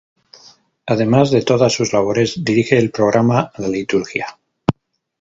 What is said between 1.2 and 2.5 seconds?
de todas sus labores,